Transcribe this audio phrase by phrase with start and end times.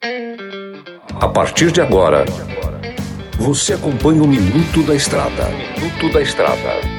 [0.00, 2.24] A partir de agora,
[3.36, 5.48] você acompanha o Minuto da Estrada.
[5.48, 6.97] Minuto da Estrada.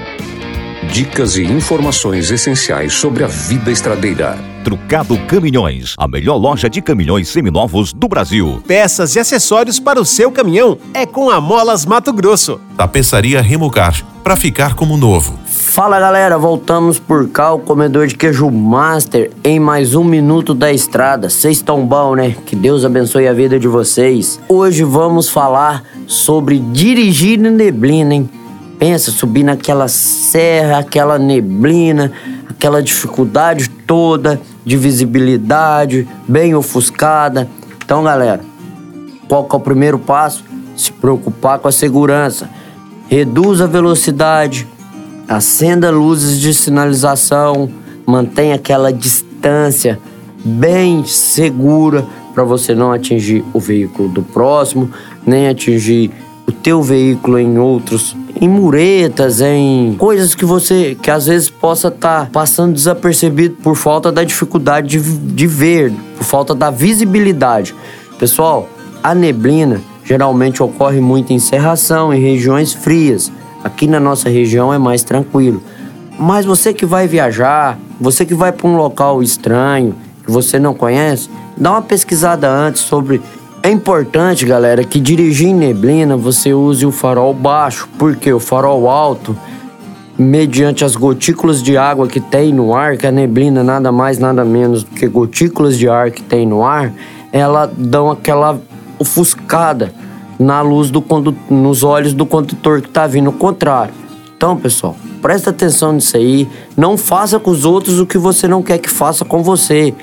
[0.92, 4.36] Dicas e informações essenciais sobre a vida estradeira.
[4.64, 8.62] Trucado Caminhões, a melhor loja de caminhões seminovos do Brasil.
[8.68, 12.60] Peças e acessórios para o seu caminhão é com a Molas Mato Grosso.
[12.76, 15.38] Tapeçaria Remocar, para ficar como novo.
[15.46, 20.74] Fala galera, voltamos por cá, o comedor de queijo Master, em mais um minuto da
[20.74, 21.30] estrada.
[21.30, 22.36] Vocês estão bom, né?
[22.48, 24.40] Que Deus abençoe a vida de vocês.
[24.50, 28.30] Hoje vamos falar sobre dirigir na neblina, hein?
[28.80, 32.14] Pensa, subir naquela serra, aquela neblina,
[32.50, 37.50] aquela dificuldade toda de visibilidade, bem ofuscada.
[37.84, 38.42] Então, galera,
[39.28, 40.44] qual que é o primeiro passo?
[40.78, 42.50] Se preocupar com a segurança.
[43.10, 44.66] Reduz a velocidade,
[45.28, 47.70] acenda luzes de sinalização,
[48.06, 50.00] mantenha aquela distância
[50.44, 54.90] bem segura para você não atingir o veículo do próximo,
[55.26, 56.12] nem atingir
[56.48, 61.90] o teu veículo em outros, em muretas, em coisas que você que às vezes possa
[61.90, 67.76] estar tá passando desapercebido por falta da dificuldade de, de ver, por falta da visibilidade.
[68.18, 68.70] Pessoal,
[69.04, 73.32] a neblina geralmente ocorre muito em serração, em regiões frias.
[73.64, 75.62] Aqui na nossa região é mais tranquilo.
[76.18, 79.96] Mas você que vai viajar, você que vai para um local estranho,
[80.26, 83.22] que você não conhece, dá uma pesquisada antes sobre.
[83.62, 88.90] É importante, galera, que dirigir em neblina você use o farol baixo, porque o farol
[88.90, 89.36] alto,
[90.18, 94.46] mediante as gotículas de água que tem no ar, que a neblina nada mais nada
[94.46, 96.94] menos do que gotículas de ar que tem no ar,
[97.34, 98.60] ela dão aquela
[98.98, 99.94] ofuscada
[100.40, 101.04] na luz do
[101.50, 103.94] nos olhos do condutor que está vindo ao contrário.
[104.38, 106.48] Então, pessoal, presta atenção nisso aí.
[106.78, 109.94] Não faça com os outros o que você não quer que faça com você.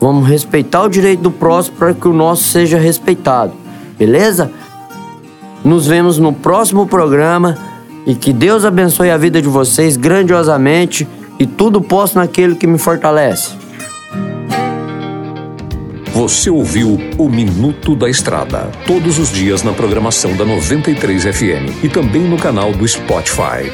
[0.00, 3.52] Vamos respeitar o direito do próximo para que o nosso seja respeitado.
[3.98, 4.50] Beleza?
[5.64, 7.56] Nos vemos no próximo programa
[8.06, 11.08] e que Deus abençoe a vida de vocês grandiosamente
[11.38, 13.52] e tudo posso naquele que me fortalece.
[16.12, 21.88] Você ouviu o Minuto da Estrada, todos os dias na programação da 93 FM e
[21.90, 23.70] também no canal do Spotify.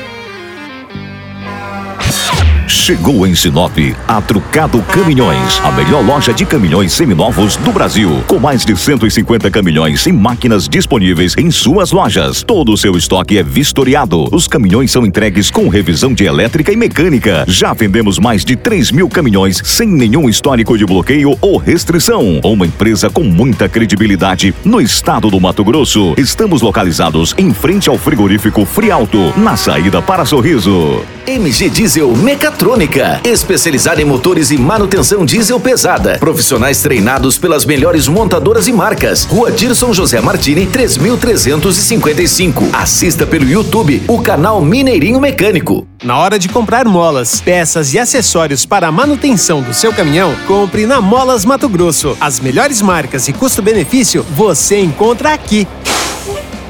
[2.72, 3.76] Chegou em Sinop
[4.08, 9.50] a Trucado Caminhões, a melhor loja de caminhões seminovos do Brasil, com mais de 150
[9.50, 12.42] caminhões e máquinas disponíveis em suas lojas.
[12.42, 14.26] Todo o seu estoque é vistoriado.
[14.34, 17.44] Os caminhões são entregues com revisão de elétrica e mecânica.
[17.46, 22.40] Já vendemos mais de 3 mil caminhões sem nenhum histórico de bloqueio ou restrição.
[22.42, 26.14] Uma empresa com muita credibilidade no estado do Mato Grosso.
[26.16, 31.02] Estamos localizados em frente ao frigorífico Frialto, na saída para Sorriso.
[31.26, 36.18] MG Diesel Mecatrônica, especializada em motores e manutenção diesel pesada.
[36.18, 39.24] Profissionais treinados pelas melhores montadoras e marcas.
[39.24, 42.70] Rua Dirson José Martini, 3355.
[42.72, 45.86] Assista pelo YouTube o canal Mineirinho Mecânico.
[46.02, 50.86] Na hora de comprar molas, peças e acessórios para a manutenção do seu caminhão, compre
[50.86, 52.16] na Molas Mato Grosso.
[52.20, 55.68] As melhores marcas e custo-benefício você encontra aqui.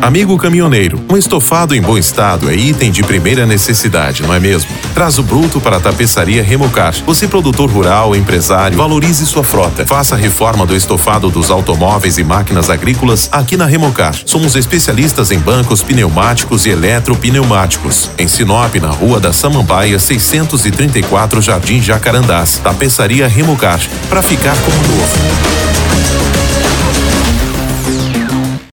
[0.00, 4.70] Amigo caminhoneiro, um estofado em bom estado é item de primeira necessidade, não é mesmo?
[4.94, 6.94] Traz o bruto para a tapeçaria Remocar.
[7.04, 9.84] Você, produtor rural, empresário, valorize sua frota.
[9.84, 14.14] Faça a reforma do estofado dos automóveis e máquinas agrícolas aqui na Remocar.
[14.24, 18.10] Somos especialistas em bancos pneumáticos e eletropneumáticos.
[18.16, 22.58] Em Sinop, na Rua da Samambaia, 634 Jardim Jacarandás.
[22.64, 23.80] Tapeçaria Remocar.
[24.08, 25.87] Para ficar como novo.